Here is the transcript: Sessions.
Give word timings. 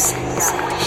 Sessions. 0.00 0.79